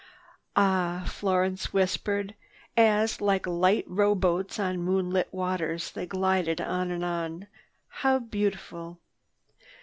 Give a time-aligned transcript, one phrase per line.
[0.55, 2.33] "Ah," Florence whispered
[2.75, 7.45] as, like light row boats on moonlit waters they glided on and on,
[8.01, 8.97] "how beautiful!